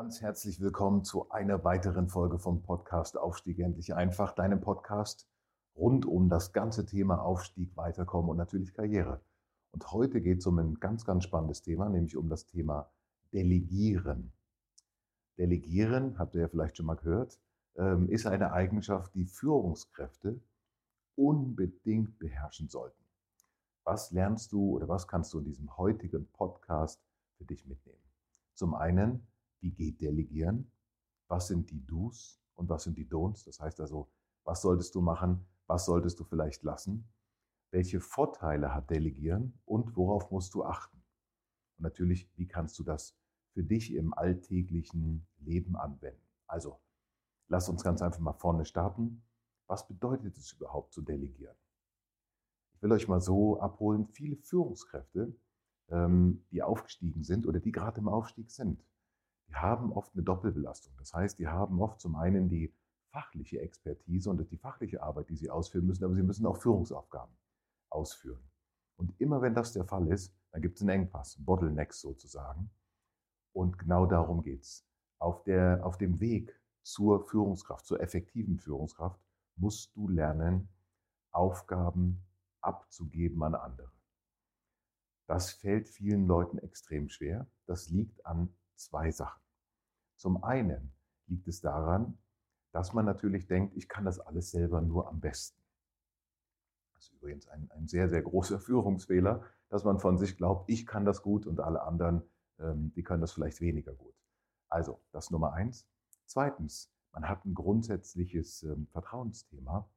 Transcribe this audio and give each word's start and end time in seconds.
Ganz 0.00 0.22
herzlich 0.22 0.62
willkommen 0.62 1.04
zu 1.04 1.28
einer 1.28 1.62
weiteren 1.62 2.08
Folge 2.08 2.38
vom 2.38 2.62
Podcast 2.62 3.18
Aufstieg 3.18 3.58
endlich 3.58 3.92
einfach, 3.94 4.34
deinem 4.34 4.62
Podcast 4.62 5.28
rund 5.76 6.06
um 6.06 6.30
das 6.30 6.54
ganze 6.54 6.86
Thema 6.86 7.20
Aufstieg, 7.20 7.76
Weiterkommen 7.76 8.30
und 8.30 8.38
natürlich 8.38 8.72
Karriere. 8.72 9.20
Und 9.72 9.92
heute 9.92 10.22
geht 10.22 10.38
es 10.38 10.46
um 10.46 10.58
ein 10.58 10.80
ganz, 10.80 11.04
ganz 11.04 11.24
spannendes 11.24 11.60
Thema, 11.60 11.90
nämlich 11.90 12.16
um 12.16 12.30
das 12.30 12.46
Thema 12.46 12.90
Delegieren. 13.34 14.32
Delegieren, 15.36 16.18
habt 16.18 16.34
ihr 16.34 16.40
ja 16.40 16.48
vielleicht 16.48 16.78
schon 16.78 16.86
mal 16.86 16.96
gehört, 16.96 17.38
ähm, 17.76 18.08
ist 18.08 18.24
eine 18.24 18.54
Eigenschaft, 18.54 19.14
die 19.14 19.26
Führungskräfte 19.26 20.40
unbedingt 21.14 22.18
beherrschen 22.18 22.70
sollten. 22.70 23.04
Was 23.84 24.12
lernst 24.12 24.50
du 24.52 24.76
oder 24.76 24.88
was 24.88 25.06
kannst 25.06 25.34
du 25.34 25.40
in 25.40 25.44
diesem 25.44 25.76
heutigen 25.76 26.26
Podcast 26.32 27.04
für 27.36 27.44
dich 27.44 27.66
mitnehmen? 27.66 28.00
Zum 28.54 28.74
einen, 28.74 29.26
wie 29.60 29.72
geht 29.72 30.00
Delegieren? 30.00 30.70
Was 31.28 31.48
sind 31.48 31.70
die 31.70 31.84
Do's 31.86 32.40
und 32.54 32.68
was 32.68 32.84
sind 32.84 32.98
die 32.98 33.08
Don'ts? 33.08 33.44
Das 33.44 33.60
heißt 33.60 33.80
also, 33.80 34.10
was 34.44 34.62
solltest 34.62 34.94
du 34.94 35.00
machen? 35.00 35.46
Was 35.66 35.84
solltest 35.86 36.18
du 36.18 36.24
vielleicht 36.24 36.62
lassen? 36.62 37.08
Welche 37.70 38.00
Vorteile 38.00 38.74
hat 38.74 38.90
Delegieren 38.90 39.60
und 39.64 39.96
worauf 39.96 40.30
musst 40.30 40.54
du 40.54 40.64
achten? 40.64 41.02
Und 41.76 41.84
natürlich, 41.84 42.28
wie 42.36 42.48
kannst 42.48 42.78
du 42.78 42.82
das 42.82 43.16
für 43.52 43.62
dich 43.62 43.94
im 43.94 44.12
alltäglichen 44.12 45.26
Leben 45.38 45.76
anwenden? 45.76 46.26
Also, 46.46 46.80
lass 47.48 47.68
uns 47.68 47.84
ganz 47.84 48.02
einfach 48.02 48.20
mal 48.20 48.32
vorne 48.32 48.64
starten. 48.64 49.22
Was 49.68 49.86
bedeutet 49.86 50.36
es 50.36 50.52
überhaupt 50.52 50.92
zu 50.92 51.02
delegieren? 51.02 51.56
Ich 52.74 52.82
will 52.82 52.90
euch 52.92 53.06
mal 53.06 53.20
so 53.20 53.60
abholen, 53.60 54.08
viele 54.08 54.36
Führungskräfte, 54.36 55.36
ähm, 55.90 56.44
die 56.50 56.62
aufgestiegen 56.62 57.22
sind 57.22 57.46
oder 57.46 57.60
die 57.60 57.72
gerade 57.72 58.00
im 58.00 58.08
Aufstieg 58.08 58.50
sind, 58.50 58.82
die 59.50 59.56
haben 59.56 59.92
oft 59.92 60.14
eine 60.14 60.22
Doppelbelastung. 60.22 60.94
Das 60.98 61.12
heißt, 61.12 61.38
die 61.38 61.48
haben 61.48 61.80
oft 61.82 62.00
zum 62.00 62.14
einen 62.14 62.48
die 62.48 62.72
fachliche 63.10 63.60
Expertise 63.60 64.30
und 64.30 64.48
die 64.50 64.56
fachliche 64.56 65.02
Arbeit, 65.02 65.28
die 65.28 65.36
sie 65.36 65.50
ausführen 65.50 65.86
müssen, 65.86 66.04
aber 66.04 66.14
sie 66.14 66.22
müssen 66.22 66.46
auch 66.46 66.56
Führungsaufgaben 66.56 67.34
ausführen. 67.90 68.48
Und 68.96 69.20
immer 69.20 69.42
wenn 69.42 69.54
das 69.54 69.72
der 69.72 69.84
Fall 69.84 70.06
ist, 70.08 70.32
dann 70.52 70.62
gibt 70.62 70.76
es 70.76 70.82
einen 70.82 70.90
Engpass, 70.90 71.36
Bottlenecks 71.40 72.00
sozusagen. 72.00 72.70
Und 73.52 73.78
genau 73.78 74.06
darum 74.06 74.42
geht's. 74.42 74.86
Auf, 75.18 75.42
der, 75.42 75.84
auf 75.84 75.98
dem 75.98 76.20
Weg 76.20 76.58
zur 76.82 77.26
Führungskraft, 77.26 77.86
zur 77.86 78.00
effektiven 78.00 78.58
Führungskraft, 78.58 79.20
musst 79.56 79.94
du 79.96 80.08
lernen, 80.08 80.68
Aufgaben 81.32 82.24
abzugeben 82.60 83.42
an 83.42 83.54
andere. 83.54 83.90
Das 85.26 85.50
fällt 85.52 85.88
vielen 85.88 86.26
Leuten 86.26 86.58
extrem 86.58 87.08
schwer. 87.08 87.48
Das 87.66 87.88
liegt 87.90 88.24
an 88.24 88.54
zwei 88.80 89.10
Sachen. 89.10 89.40
Zum 90.16 90.42
einen 90.42 90.92
liegt 91.26 91.48
es 91.48 91.60
daran, 91.60 92.18
dass 92.72 92.92
man 92.92 93.04
natürlich 93.04 93.46
denkt, 93.46 93.76
ich 93.76 93.88
kann 93.88 94.04
das 94.04 94.20
alles 94.20 94.50
selber 94.50 94.80
nur 94.80 95.08
am 95.08 95.20
besten. 95.20 95.60
Das 96.94 97.04
ist 97.04 97.12
übrigens 97.14 97.48
ein, 97.48 97.70
ein 97.72 97.88
sehr, 97.88 98.08
sehr 98.08 98.22
großer 98.22 98.60
Führungsfehler, 98.60 99.42
dass 99.68 99.84
man 99.84 99.98
von 99.98 100.18
sich 100.18 100.36
glaubt, 100.36 100.68
ich 100.68 100.86
kann 100.86 101.04
das 101.04 101.22
gut 101.22 101.46
und 101.46 101.60
alle 101.60 101.82
anderen, 101.82 102.22
ähm, 102.58 102.92
die 102.94 103.02
können 103.02 103.20
das 103.20 103.32
vielleicht 103.32 103.60
weniger 103.60 103.94
gut. 103.94 104.14
Also, 104.68 105.00
das 105.12 105.30
Nummer 105.30 105.52
eins. 105.52 105.86
Zweitens, 106.26 106.92
man 107.12 107.28
hat 107.28 107.44
ein 107.44 107.54
grundsätzliches 107.54 108.62
ähm, 108.62 108.86
Vertrauensthema. 108.92 109.88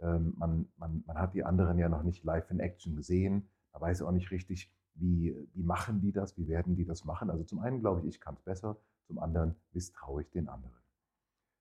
Ähm, 0.00 0.34
man, 0.36 0.68
man, 0.76 1.02
man 1.06 1.18
hat 1.18 1.34
die 1.34 1.44
anderen 1.44 1.78
ja 1.78 1.88
noch 1.88 2.02
nicht 2.02 2.24
live 2.24 2.50
in 2.50 2.60
Action 2.60 2.94
gesehen. 2.94 3.48
Man 3.72 3.82
weiß 3.82 4.02
auch 4.02 4.12
nicht 4.12 4.30
richtig, 4.30 4.70
wie, 4.98 5.48
wie 5.54 5.62
machen 5.62 6.00
die 6.00 6.12
das? 6.12 6.36
Wie 6.36 6.48
werden 6.48 6.74
die 6.74 6.84
das 6.84 7.04
machen? 7.04 7.30
Also 7.30 7.44
zum 7.44 7.60
einen 7.60 7.80
glaube 7.80 8.00
ich, 8.00 8.06
ich 8.06 8.20
kann 8.20 8.34
es 8.34 8.42
besser, 8.42 8.76
zum 9.06 9.18
anderen 9.18 9.54
misstraue 9.72 10.22
ich 10.22 10.30
den 10.30 10.48
anderen. 10.48 10.76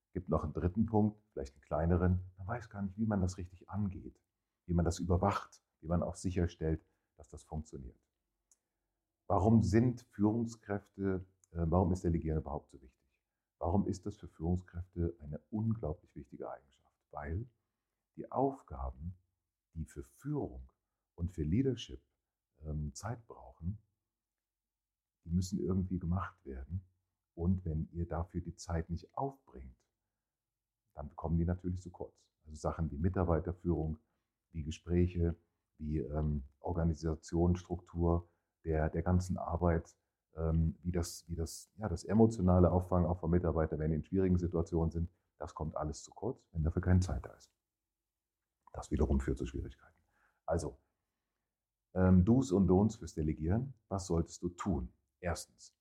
Es 0.07 0.13
gibt 0.13 0.29
noch 0.29 0.43
einen 0.43 0.53
dritten 0.53 0.85
Punkt, 0.85 1.21
vielleicht 1.31 1.53
einen 1.53 1.61
kleineren. 1.61 2.19
Man 2.37 2.47
weiß 2.47 2.69
gar 2.69 2.81
nicht, 2.81 2.97
wie 2.97 3.05
man 3.05 3.21
das 3.21 3.37
richtig 3.37 3.69
angeht, 3.69 4.19
wie 4.65 4.73
man 4.73 4.85
das 4.85 4.99
überwacht, 4.99 5.61
wie 5.81 5.87
man 5.87 6.01
auch 6.01 6.15
sicherstellt, 6.15 6.83
dass 7.17 7.29
das 7.29 7.43
funktioniert. 7.43 7.97
Warum 9.27 9.63
sind 9.63 10.01
Führungskräfte, 10.11 11.25
äh, 11.51 11.65
warum 11.65 11.91
ist 11.91 12.03
Delegieren 12.03 12.39
überhaupt 12.39 12.69
so 12.69 12.81
wichtig? 12.81 12.97
Warum 13.59 13.87
ist 13.87 14.05
das 14.05 14.17
für 14.17 14.27
Führungskräfte 14.27 15.15
eine 15.19 15.39
unglaublich 15.49 16.15
wichtige 16.15 16.49
Eigenschaft? 16.49 16.95
Weil 17.11 17.45
die 18.15 18.31
Aufgaben, 18.31 19.15
die 19.73 19.85
für 19.85 20.03
Führung 20.03 20.67
und 21.15 21.31
für 21.31 21.43
Leadership 21.43 22.01
Zeit 22.93 23.25
brauchen, 23.27 23.77
die 25.23 25.29
müssen 25.29 25.59
irgendwie 25.59 25.99
gemacht 25.99 26.37
werden. 26.45 26.81
Und 27.35 27.63
wenn 27.65 27.87
ihr 27.91 28.07
dafür 28.07 28.41
die 28.41 28.55
Zeit 28.55 28.89
nicht 28.89 29.15
aufbringt, 29.15 29.75
dann 30.95 31.15
kommen 31.15 31.37
die 31.37 31.45
natürlich 31.45 31.81
zu 31.81 31.91
kurz. 31.91 32.13
Also 32.45 32.55
Sachen 32.55 32.89
wie 32.91 32.97
Mitarbeiterführung, 32.97 33.99
wie 34.51 34.63
Gespräche, 34.63 35.35
wie 35.77 35.99
ähm, 35.99 36.43
Organisation, 36.59 37.55
Struktur 37.55 38.27
der, 38.63 38.89
der 38.89 39.03
ganzen 39.03 39.37
Arbeit, 39.37 39.95
ähm, 40.35 40.77
wie, 40.81 40.91
das, 40.91 41.25
wie 41.27 41.35
das, 41.35 41.69
ja, 41.77 41.87
das 41.87 42.03
emotionale 42.03 42.71
Auffangen 42.71 43.05
auch 43.05 43.19
von 43.19 43.29
Mitarbeitern, 43.29 43.79
wenn 43.79 43.91
die 43.91 43.97
in 43.97 44.03
schwierigen 44.03 44.37
Situationen 44.37 44.89
sind, 44.89 45.09
das 45.37 45.53
kommt 45.53 45.75
alles 45.77 46.01
zu 46.01 46.11
kurz, 46.11 46.47
wenn 46.51 46.63
dafür 46.63 46.81
keine 46.81 46.99
Zeit 47.01 47.23
da 47.25 47.31
ist. 47.33 47.51
Das 48.73 48.89
wiederum 48.89 49.19
führt 49.19 49.37
zu 49.37 49.45
Schwierigkeiten. 49.45 49.95
Also, 50.45 50.79
ähm, 51.97 52.23
Do's 52.23 52.51
und 52.51 52.67
Don'ts 52.67 52.97
fürs 52.97 53.15
Delegieren. 53.15 53.73
Was 53.89 54.05
solltest 54.05 54.43
du 54.43 54.49
tun? 54.49 54.89
Erstens, 55.19 55.73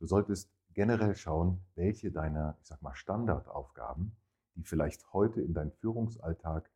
du 0.00 0.06
solltest 0.06 0.50
generell 0.74 1.14
schauen, 1.14 1.60
welche 1.76 2.10
deiner, 2.10 2.58
ich 2.60 2.66
sag 2.66 2.82
mal, 2.82 2.94
Standardaufgaben, 2.94 4.16
die 4.56 4.64
vielleicht 4.64 5.12
heute 5.12 5.40
in 5.40 5.54
deinem 5.54 5.72
Führungsalltag 5.72 6.70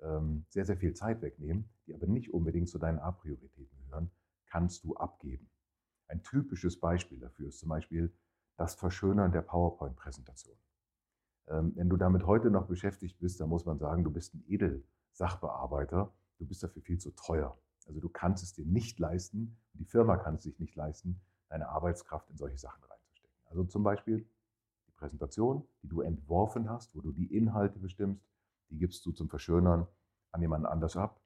ähm, 0.00 0.46
sehr, 0.48 0.64
sehr 0.64 0.76
viel 0.76 0.94
Zeit 0.94 1.22
wegnehmen, 1.22 1.68
die 1.86 1.94
aber 1.94 2.06
nicht 2.06 2.32
unbedingt 2.32 2.68
zu 2.68 2.78
deinen 2.78 2.98
A-Prioritäten 3.00 3.78
gehören, 3.84 4.10
kannst 4.46 4.84
du 4.84 4.94
abgeben. 4.94 5.50
Ein 6.08 6.22
typisches 6.22 6.78
Beispiel 6.78 7.18
dafür 7.18 7.48
ist 7.48 7.58
zum 7.58 7.68
Beispiel 7.68 8.12
das 8.56 8.74
Verschönern 8.76 9.32
der 9.32 9.42
PowerPoint-Präsentation. 9.42 10.56
Ähm, 11.48 11.72
wenn 11.74 11.88
du 11.88 11.96
damit 11.96 12.26
heute 12.26 12.50
noch 12.50 12.66
beschäftigt 12.66 13.18
bist, 13.18 13.40
dann 13.40 13.48
muss 13.48 13.64
man 13.64 13.78
sagen, 13.78 14.04
du 14.04 14.10
bist 14.10 14.34
ein 14.34 14.44
Edelsachbearbeiter, 14.46 16.12
du 16.38 16.46
bist 16.46 16.62
dafür 16.62 16.82
viel 16.82 16.98
zu 16.98 17.10
teuer. 17.10 17.58
Also 17.86 18.00
du 18.00 18.08
kannst 18.08 18.42
es 18.42 18.52
dir 18.52 18.66
nicht 18.66 18.98
leisten, 18.98 19.56
die 19.74 19.84
Firma 19.84 20.16
kann 20.16 20.36
es 20.36 20.42
sich 20.42 20.58
nicht 20.58 20.74
leisten, 20.74 21.20
deine 21.48 21.68
Arbeitskraft 21.68 22.28
in 22.30 22.36
solche 22.36 22.58
Sachen 22.58 22.82
reinzustecken. 22.82 23.36
Also 23.46 23.64
zum 23.64 23.82
Beispiel 23.82 24.28
die 24.88 24.92
Präsentation, 24.92 25.66
die 25.82 25.88
du 25.88 26.00
entworfen 26.00 26.68
hast, 26.68 26.94
wo 26.94 27.00
du 27.00 27.12
die 27.12 27.34
Inhalte 27.34 27.78
bestimmst, 27.78 28.26
die 28.70 28.78
gibst 28.78 29.06
du 29.06 29.12
zum 29.12 29.28
Verschönern 29.28 29.86
an 30.32 30.40
jemanden 30.40 30.66
anders 30.66 30.96
ab 30.96 31.20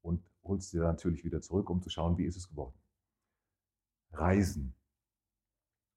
und 0.00 0.24
holst 0.42 0.72
dir 0.72 0.82
natürlich 0.82 1.24
wieder 1.24 1.42
zurück, 1.42 1.68
um 1.68 1.82
zu 1.82 1.90
schauen, 1.90 2.16
wie 2.16 2.24
ist 2.24 2.36
es 2.36 2.48
geworden. 2.48 2.78
Reisen, 4.12 4.74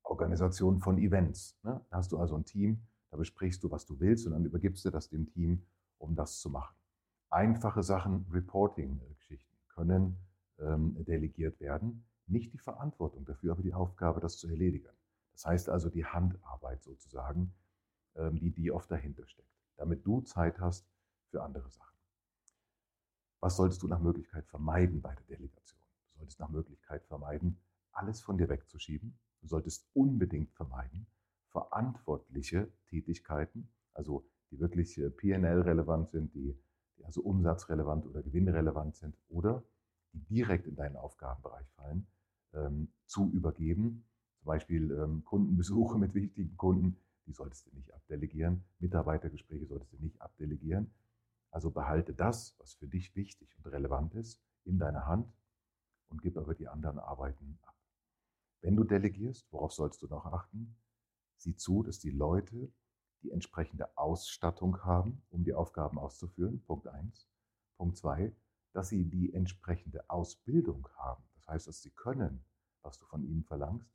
Organisation 0.04 0.80
von 0.80 0.98
Events. 0.98 1.58
Ne? 1.64 1.80
Da 1.90 1.98
hast 1.98 2.12
du 2.12 2.20
also 2.20 2.36
ein 2.36 2.44
Team, 2.44 2.86
da 3.10 3.18
besprichst 3.18 3.64
du, 3.64 3.72
was 3.72 3.86
du 3.86 4.00
willst 4.02 4.26
und 4.28 4.34
dann 4.34 4.44
übergibst 4.44 4.84
du 4.84 4.90
das 4.90 5.08
dem 5.08 5.28
Team, 5.28 5.66
um 5.98 6.16
das 6.16 6.40
zu 6.40 6.50
machen. 6.50 6.76
Einfache 7.30 7.82
Sachen, 7.82 8.26
Reporting-Geschichten 8.30 9.51
können 9.82 10.18
ähm, 10.60 11.04
delegiert 11.06 11.60
werden. 11.60 12.06
Nicht 12.28 12.54
die 12.54 12.60
Verantwortung 12.60 13.26
dafür, 13.26 13.54
aber 13.54 13.64
die 13.64 13.74
Aufgabe, 13.74 14.20
das 14.20 14.38
zu 14.38 14.48
erledigen. 14.48 14.90
Das 15.34 15.46
heißt 15.46 15.70
also 15.70 15.90
die 15.90 16.06
Handarbeit 16.06 16.84
sozusagen, 16.84 17.54
ähm, 18.16 18.40
die, 18.40 18.52
die 18.52 18.72
oft 18.72 18.92
dahinter 18.92 19.26
steckt, 19.26 19.50
damit 19.78 20.06
du 20.06 20.22
Zeit 20.22 20.60
hast 20.60 20.88
für 21.30 21.42
andere 21.42 21.70
Sachen. 21.72 21.98
Was 23.40 23.56
solltest 23.56 23.82
du 23.82 23.88
nach 23.88 24.00
Möglichkeit 24.00 24.46
vermeiden 24.46 25.02
bei 25.02 25.16
der 25.16 25.38
Delegation? 25.38 25.82
Du 26.14 26.20
solltest 26.20 26.40
nach 26.40 26.50
Möglichkeit 26.50 27.04
vermeiden, 27.06 27.58
alles 27.92 28.22
von 28.22 28.38
dir 28.38 28.50
wegzuschieben. 28.50 29.18
Du 29.42 29.48
solltest 29.48 29.90
unbedingt 29.94 30.52
vermeiden, 30.54 31.08
verantwortliche 31.50 32.72
Tätigkeiten, 32.86 33.68
also 33.94 34.24
die 34.52 34.60
wirklich 34.60 35.00
äh, 35.00 35.10
PNL-relevant 35.10 36.12
sind, 36.12 36.36
die, 36.36 36.56
die 36.98 37.06
also 37.06 37.22
umsatzrelevant 37.22 38.06
oder 38.06 38.22
gewinnrelevant 38.22 38.96
sind 38.96 39.18
oder 39.30 39.64
die 40.14 40.24
direkt 40.26 40.68
in 40.68 40.76
deinen 40.76 40.98
Aufgabenbereich 40.98 41.68
fallen, 41.72 42.08
ähm, 42.54 42.92
zu 43.06 43.30
übergeben. 43.32 44.06
Zum 44.40 44.46
Beispiel 44.46 44.92
ähm, 44.92 45.24
Kundenbesuche 45.26 45.98
mit 46.00 46.14
wichtigen 46.14 46.56
Kunden, 46.58 46.98
die 47.26 47.34
solltest 47.34 47.68
du 47.68 47.76
nicht 47.76 47.94
abdelegieren. 47.94 48.64
Mitarbeitergespräche 48.80 49.66
solltest 49.68 49.94
du 49.94 49.98
nicht 49.98 50.22
abdelegieren. 50.22 50.92
Also 51.52 51.70
behalte 51.70 52.14
das, 52.14 52.56
was 52.60 52.74
für 52.74 52.88
dich 52.88 53.16
wichtig 53.16 53.56
und 53.58 53.68
relevant 53.72 54.16
ist, 54.16 54.42
in 54.64 54.80
deiner 54.80 55.06
Hand 55.06 55.32
und 56.10 56.22
gib 56.22 56.38
aber 56.38 56.56
die 56.56 56.68
anderen 56.68 57.00
Arbeiten 57.00 57.60
ab. 57.64 57.76
Wenn 58.62 58.76
du 58.76 58.84
delegierst, 58.84 59.52
worauf 59.52 59.74
sollst 59.74 60.02
du 60.02 60.08
noch 60.08 60.26
achten? 60.26 60.76
Sieh 61.38 61.56
zu, 61.56 61.84
dass 61.84 62.00
die 62.00 62.12
Leute 62.12 62.72
die 63.24 63.32
entsprechende 63.32 63.98
Ausstattung 63.98 64.84
haben, 64.84 65.22
um 65.30 65.44
die 65.44 65.54
Aufgaben 65.54 65.98
auszuführen. 65.98 66.62
Punkt 66.66 66.88
1. 66.88 67.28
Punkt 67.78 67.98
2, 67.98 68.32
dass 68.74 68.90
sie 68.90 69.06
die 69.06 69.34
entsprechende 69.34 70.10
Ausbildung 70.10 70.88
haben. 70.96 71.24
Das 71.36 71.48
heißt, 71.48 71.68
dass 71.68 71.82
sie 71.82 71.92
können, 71.92 72.46
was 72.82 72.98
du 72.98 73.06
von 73.06 73.24
ihnen 73.24 73.44
verlangst. 73.44 73.92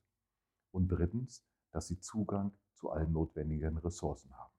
Und 0.70 0.88
drittens, 0.88 1.44
dass 1.70 1.86
sie 1.86 1.98
Zugang 2.00 2.52
zu 2.74 2.90
allen 2.90 3.12
notwendigen 3.12 3.78
Ressourcen 3.78 4.36
haben. 4.36 4.54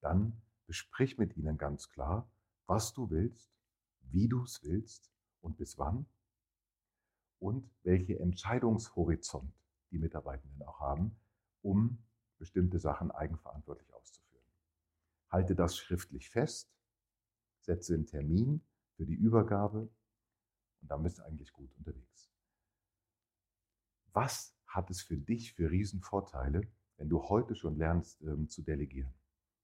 Dann 0.00 0.42
besprich 0.66 1.18
mit 1.18 1.36
ihnen 1.36 1.58
ganz 1.58 1.88
klar, 1.88 2.30
was 2.66 2.92
du 2.92 3.10
willst, 3.10 3.50
wie 4.00 4.28
du 4.28 4.42
es 4.44 4.62
willst 4.62 5.10
und 5.40 5.56
bis 5.56 5.78
wann 5.78 6.06
und 7.38 7.70
welche 7.82 8.18
Entscheidungshorizont 8.18 9.52
die 9.90 9.98
Mitarbeitenden 9.98 10.62
auch 10.62 10.80
haben, 10.80 11.16
um 11.60 11.98
bestimmte 12.38 12.78
Sachen 12.78 13.10
eigenverantwortlich 13.10 13.92
auszuführen. 13.92 14.46
Halte 15.30 15.54
das 15.54 15.76
schriftlich 15.76 16.30
fest, 16.30 16.72
setze 17.64 17.94
einen 17.94 18.06
Termin 18.06 18.62
für 18.96 19.06
die 19.06 19.14
Übergabe 19.14 19.88
und 20.80 20.90
dann 20.90 21.02
bist 21.02 21.18
du 21.18 21.22
eigentlich 21.22 21.52
gut 21.52 21.70
unterwegs. 21.76 22.30
Was 24.12 24.54
hat 24.66 24.90
es 24.90 25.02
für 25.02 25.16
dich 25.16 25.54
für 25.54 25.70
Riesenvorteile, 25.70 26.62
wenn 26.96 27.08
du 27.08 27.22
heute 27.28 27.54
schon 27.54 27.76
lernst 27.76 28.20
ähm, 28.22 28.48
zu 28.48 28.62
delegieren? 28.62 29.12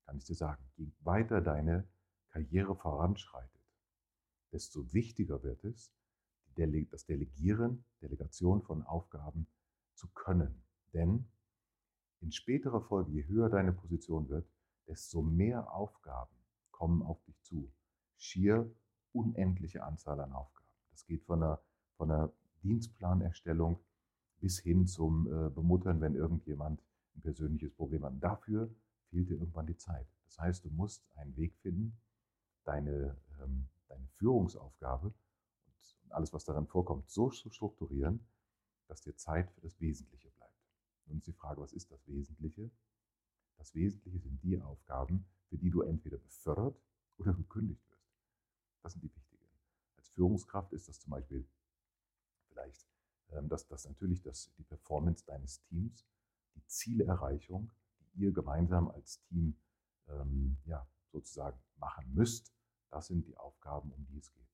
Kann 0.06 0.16
ich 0.16 0.24
dir 0.24 0.34
sagen, 0.34 0.62
je 0.76 0.90
weiter 1.00 1.40
deine 1.40 1.86
Karriere 2.30 2.74
voranschreitet, 2.76 3.60
desto 4.52 4.92
wichtiger 4.92 5.42
wird 5.42 5.64
es, 5.64 5.92
das 6.90 7.06
Delegieren, 7.06 7.84
Delegation 8.02 8.62
von 8.62 8.82
Aufgaben 8.82 9.46
zu 9.94 10.08
können. 10.08 10.62
Denn 10.92 11.28
in 12.20 12.32
späterer 12.32 12.80
Folge, 12.80 13.12
je 13.12 13.26
höher 13.28 13.48
deine 13.48 13.72
Position 13.72 14.28
wird, 14.28 14.48
desto 14.88 15.22
mehr 15.22 15.72
Aufgaben 15.72 16.34
kommen 16.72 17.02
auf 17.02 17.22
dich 17.24 17.40
zu. 17.42 17.70
Schier 18.18 18.70
unendliche 19.12 19.82
Anzahl 19.84 20.20
an 20.20 20.32
Aufgaben. 20.32 20.66
Das 20.90 21.06
geht 21.06 21.24
von 21.24 21.42
einer, 21.42 21.60
von 21.96 22.10
einer 22.10 22.32
Dienstplanerstellung 22.62 23.80
bis 24.40 24.58
hin 24.58 24.86
zum 24.86 25.26
äh, 25.26 25.50
Bemuttern, 25.50 26.00
wenn 26.00 26.14
irgendjemand 26.14 26.82
ein 27.14 27.22
persönliches 27.22 27.72
Problem 27.72 28.04
hat. 28.04 28.14
Dafür 28.20 28.70
fehlt 29.10 29.28
dir 29.28 29.38
irgendwann 29.38 29.66
die 29.66 29.76
Zeit. 29.76 30.06
Das 30.26 30.38
heißt, 30.38 30.64
du 30.64 30.70
musst 30.70 31.04
einen 31.16 31.36
Weg 31.36 31.56
finden, 31.56 31.98
deine, 32.64 33.16
ähm, 33.42 33.68
deine 33.88 34.06
Führungsaufgabe 34.08 35.12
und 36.02 36.12
alles, 36.12 36.32
was 36.32 36.44
darin 36.44 36.66
vorkommt, 36.66 37.08
so 37.10 37.30
zu 37.30 37.50
strukturieren, 37.50 38.26
dass 38.86 39.02
dir 39.02 39.16
Zeit 39.16 39.50
für 39.52 39.60
das 39.60 39.80
Wesentliche 39.80 40.30
bleibt. 40.30 40.52
Ist 41.06 41.26
die 41.26 41.32
Frage, 41.32 41.60
was 41.60 41.72
ist 41.72 41.90
das 41.90 42.06
Wesentliche? 42.06 42.70
Das 43.56 43.74
Wesentliche 43.74 44.20
sind 44.20 44.42
die 44.42 44.60
Aufgaben, 44.60 45.26
für 45.48 45.56
die 45.56 45.70
du 45.70 45.82
entweder 45.82 46.18
befördert 46.18 46.78
oder 47.16 47.32
gekündigt 47.32 47.82
wirst. 47.90 47.97
Das 48.82 48.92
sind 48.92 49.02
die 49.02 49.14
wichtigen. 49.14 49.44
Als 49.96 50.08
Führungskraft 50.10 50.72
ist 50.72 50.88
das 50.88 51.00
zum 51.00 51.10
Beispiel 51.10 51.46
vielleicht, 52.48 52.86
ähm, 53.30 53.48
dass, 53.48 53.66
dass 53.66 53.86
natürlich 53.86 54.22
das, 54.22 54.52
die 54.58 54.64
Performance 54.64 55.24
deines 55.24 55.60
Teams, 55.62 56.06
die 56.54 56.64
Zielerreichung, 56.66 57.70
die 58.14 58.24
ihr 58.24 58.32
gemeinsam 58.32 58.88
als 58.88 59.20
Team 59.22 59.56
ähm, 60.08 60.56
ja, 60.64 60.86
sozusagen 61.12 61.58
machen 61.76 62.12
müsst, 62.14 62.52
das 62.90 63.06
sind 63.06 63.26
die 63.26 63.36
Aufgaben, 63.36 63.92
um 63.92 64.06
die 64.06 64.18
es 64.18 64.32
geht. 64.32 64.48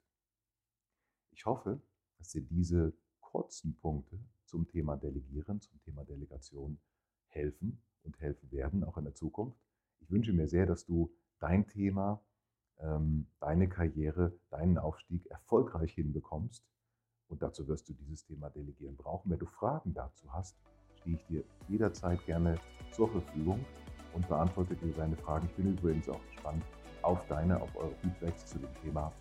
Ich 1.31 1.47
hoffe, 1.47 1.81
dass 2.19 2.31
dir 2.31 2.43
diese 2.43 2.95
kurzen 3.21 3.77
Punkte 3.77 4.19
zum 4.45 4.69
Thema 4.69 4.97
Delegieren, 4.97 5.61
zum 5.61 5.81
Thema 5.81 6.05
Delegation 6.05 6.81
helfen 7.27 7.83
und 8.03 8.21
helfen 8.21 8.51
werden, 8.53 8.85
auch 8.85 8.97
in 8.97 9.05
der 9.05 9.15
Zukunft. 9.15 9.59
Ich 10.01 10.11
wünsche 10.11 10.33
mir 10.33 10.49
sehr, 10.49 10.67
dass 10.67 10.85
du 10.85 11.13
dein 11.39 11.67
Thema, 11.67 12.25
deine 13.41 13.69
Karriere, 13.69 14.33
deinen 14.51 14.79
Aufstieg 14.79 15.27
erfolgreich 15.27 15.93
hinbekommst. 15.93 16.65
Und 17.29 17.43
dazu 17.43 17.67
wirst 17.67 17.89
du 17.89 17.95
dieses 17.95 18.25
Thema 18.25 18.51
Delegieren 18.51 18.97
brauchen. 18.97 19.31
Wenn 19.31 19.39
du 19.39 19.47
Fragen 19.47 19.95
dazu 19.95 20.31
hast, 20.33 20.57
stehe 21.01 21.17
ich 21.17 21.25
dir 21.27 21.45
jederzeit 21.69 22.25
gerne 22.27 22.59
zur 22.93 23.09
Verfügung 23.09 23.65
und 24.13 24.29
beantworte 24.29 24.77
dir 24.77 24.93
deine 24.93 25.17
Fragen. 25.17 25.47
Ich 25.47 25.55
bin 25.55 25.73
übrigens 25.73 26.09
auch 26.09 26.21
gespannt 26.27 26.63
auf 27.03 27.27
deine, 27.27 27.61
auf 27.61 27.75
eure 27.77 27.95
Feedbacks 27.97 28.47
zu 28.47 28.59
dem 28.59 28.73
Thema. 28.83 29.13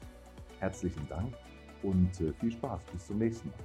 Herzlichen 0.59 1.07
Dank 1.09 1.33
und 1.81 2.19
äh, 2.21 2.33
viel 2.33 2.51
Spaß. 2.51 2.83
Bis 2.91 3.07
zum 3.07 3.17
nächsten 3.17 3.49
Mal. 3.49 3.57